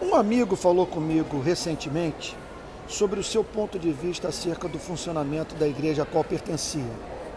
[0.00, 2.36] Um amigo falou comigo recentemente
[2.86, 6.92] sobre o seu ponto de vista acerca do funcionamento da igreja a qual pertencia.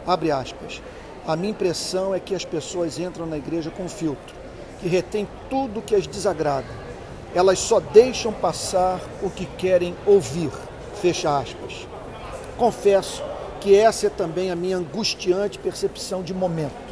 [0.05, 0.79] Abre aspas.
[1.25, 4.35] A minha impressão é que as pessoas entram na igreja com filtro,
[4.79, 6.67] que retém tudo que as desagrada.
[7.33, 10.51] Elas só deixam passar o que querem ouvir.
[11.01, 11.87] Fecha aspas.
[12.57, 13.23] Confesso
[13.59, 16.91] que essa é também a minha angustiante percepção de momento.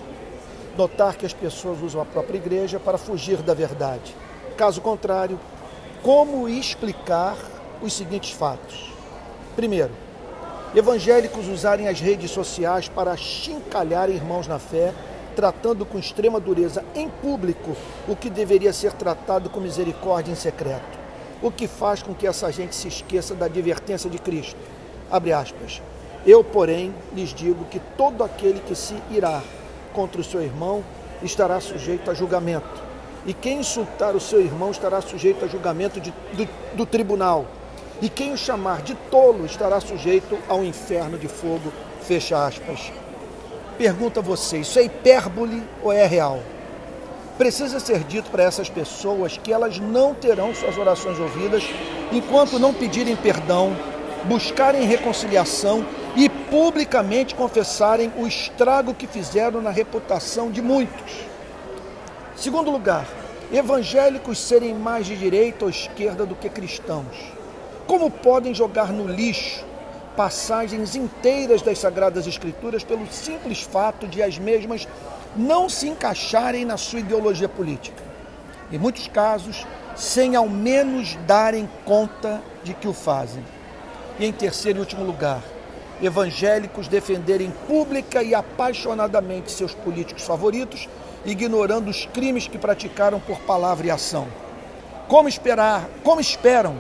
[0.76, 4.16] Notar que as pessoas usam a própria igreja para fugir da verdade.
[4.58, 5.40] Caso contrário,
[6.04, 7.38] como explicar
[7.82, 8.94] os seguintes fatos?
[9.56, 9.92] Primeiro,
[10.74, 14.94] evangélicos usarem as redes sociais para chincalhar irmãos na fé,
[15.36, 17.76] tratando com extrema dureza em público
[18.08, 20.98] o que deveria ser tratado com misericórdia em secreto,
[21.42, 24.60] o que faz com que essa gente se esqueça da advertência de Cristo.
[25.12, 25.82] Abre aspas.
[26.26, 29.42] Eu, porém, lhes digo que todo aquele que se irá
[29.94, 30.84] contra o seu irmão
[31.22, 32.89] estará sujeito a julgamento.
[33.26, 37.46] E quem insultar o seu irmão estará sujeito a julgamento de, do, do tribunal.
[38.02, 41.72] E quem o chamar de tolo estará sujeito ao inferno de fogo.
[42.02, 42.92] Fecha aspas.
[43.78, 46.40] Pergunta você, isso é hipérbole ou é real?
[47.38, 51.64] Precisa ser dito para essas pessoas que elas não terão suas orações ouvidas
[52.12, 53.74] enquanto não pedirem perdão,
[54.26, 61.29] buscarem reconciliação e publicamente confessarem o estrago que fizeram na reputação de muitos.
[62.40, 63.06] Segundo lugar,
[63.52, 67.34] evangélicos serem mais de direita ou esquerda do que cristãos.
[67.86, 69.66] Como podem jogar no lixo
[70.16, 74.88] passagens inteiras das Sagradas Escrituras pelo simples fato de as mesmas
[75.36, 78.02] não se encaixarem na sua ideologia política?
[78.72, 83.44] Em muitos casos, sem ao menos darem conta de que o fazem.
[84.18, 85.44] E em terceiro e último lugar,
[86.02, 90.88] evangélicos defenderem pública e apaixonadamente seus políticos favoritos,
[91.26, 94.28] ignorando os crimes que praticaram por palavra e ação.
[95.08, 96.76] Como esperar, como esperam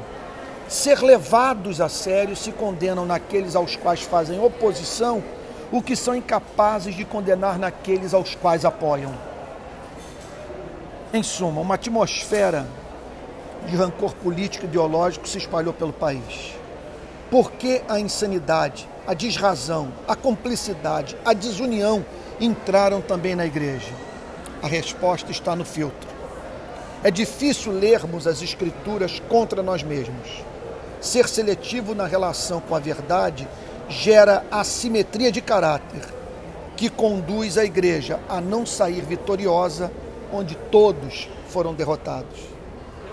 [0.68, 5.24] ser levados a sério se condenam naqueles aos quais fazem oposição
[5.72, 9.14] o que são incapazes de condenar naqueles aos quais apoiam.
[11.14, 12.68] Em suma, uma atmosfera
[13.68, 16.54] de rancor político e ideológico se espalhou pelo país.
[17.30, 22.04] Por que a insanidade, a desrazão, a cumplicidade, a desunião
[22.42, 23.94] entraram também na igreja?
[24.64, 26.10] A resposta está no filtro.
[27.04, 30.44] É difícil lermos as Escrituras contra nós mesmos.
[31.00, 33.48] Ser seletivo na relação com a verdade
[33.88, 36.02] gera assimetria de caráter,
[36.76, 39.92] que conduz a igreja a não sair vitoriosa
[40.34, 42.59] onde todos foram derrotados.